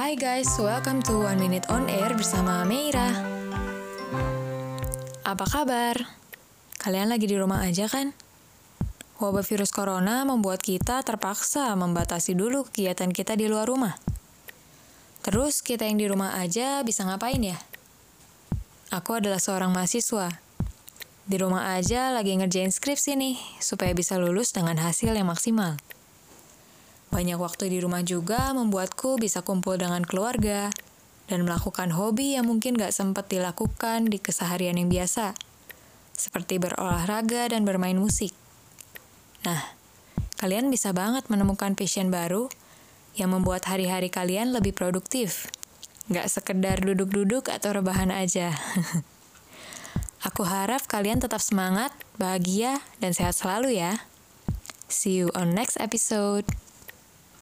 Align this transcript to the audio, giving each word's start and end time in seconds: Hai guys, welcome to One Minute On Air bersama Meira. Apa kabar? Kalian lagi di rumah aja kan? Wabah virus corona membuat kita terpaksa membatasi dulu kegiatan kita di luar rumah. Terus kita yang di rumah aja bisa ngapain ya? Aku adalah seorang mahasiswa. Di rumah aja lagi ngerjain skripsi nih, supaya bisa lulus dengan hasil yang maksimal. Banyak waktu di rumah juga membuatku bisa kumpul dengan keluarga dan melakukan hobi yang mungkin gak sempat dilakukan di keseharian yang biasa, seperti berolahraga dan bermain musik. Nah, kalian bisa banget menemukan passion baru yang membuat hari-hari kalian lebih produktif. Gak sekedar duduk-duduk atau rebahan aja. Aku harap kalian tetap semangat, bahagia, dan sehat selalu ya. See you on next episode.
Hai 0.00 0.16
guys, 0.16 0.48
welcome 0.56 1.04
to 1.04 1.28
One 1.28 1.36
Minute 1.36 1.68
On 1.68 1.84
Air 1.84 2.16
bersama 2.16 2.64
Meira. 2.64 3.20
Apa 5.28 5.44
kabar? 5.44 5.92
Kalian 6.80 7.12
lagi 7.12 7.28
di 7.28 7.36
rumah 7.36 7.60
aja 7.60 7.84
kan? 7.84 8.16
Wabah 9.20 9.44
virus 9.44 9.68
corona 9.68 10.24
membuat 10.24 10.64
kita 10.64 11.04
terpaksa 11.04 11.76
membatasi 11.76 12.32
dulu 12.32 12.64
kegiatan 12.64 13.12
kita 13.12 13.36
di 13.36 13.44
luar 13.44 13.68
rumah. 13.68 13.92
Terus 15.20 15.60
kita 15.60 15.84
yang 15.84 16.00
di 16.00 16.08
rumah 16.08 16.32
aja 16.40 16.80
bisa 16.80 17.04
ngapain 17.04 17.44
ya? 17.44 17.60
Aku 18.96 19.20
adalah 19.20 19.36
seorang 19.36 19.68
mahasiswa. 19.68 20.32
Di 21.28 21.36
rumah 21.36 21.76
aja 21.76 22.08
lagi 22.08 22.40
ngerjain 22.40 22.72
skripsi 22.72 23.20
nih, 23.20 23.36
supaya 23.60 23.92
bisa 23.92 24.16
lulus 24.16 24.48
dengan 24.56 24.80
hasil 24.80 25.12
yang 25.12 25.28
maksimal. 25.28 25.76
Banyak 27.10 27.38
waktu 27.42 27.74
di 27.74 27.78
rumah 27.82 28.06
juga 28.06 28.54
membuatku 28.54 29.18
bisa 29.18 29.42
kumpul 29.42 29.74
dengan 29.74 30.06
keluarga 30.06 30.70
dan 31.26 31.46
melakukan 31.46 31.94
hobi 31.94 32.38
yang 32.38 32.46
mungkin 32.46 32.74
gak 32.78 32.94
sempat 32.94 33.30
dilakukan 33.30 34.10
di 34.10 34.18
keseharian 34.18 34.78
yang 34.78 34.90
biasa, 34.90 35.34
seperti 36.14 36.58
berolahraga 36.58 37.50
dan 37.50 37.66
bermain 37.66 37.98
musik. 37.98 38.34
Nah, 39.46 39.62
kalian 40.38 40.70
bisa 40.70 40.90
banget 40.90 41.26
menemukan 41.30 41.78
passion 41.78 42.10
baru 42.10 42.50
yang 43.18 43.34
membuat 43.34 43.66
hari-hari 43.66 44.10
kalian 44.10 44.54
lebih 44.54 44.74
produktif. 44.74 45.50
Gak 46.10 46.26
sekedar 46.30 46.82
duduk-duduk 46.82 47.50
atau 47.50 47.74
rebahan 47.74 48.10
aja. 48.10 48.54
Aku 50.28 50.44
harap 50.44 50.84
kalian 50.90 51.22
tetap 51.22 51.40
semangat, 51.40 51.94
bahagia, 52.20 52.82
dan 53.00 53.16
sehat 53.16 53.38
selalu 53.38 53.78
ya. 53.80 54.04
See 54.90 55.22
you 55.22 55.30
on 55.38 55.54
next 55.54 55.78
episode. 55.78 56.44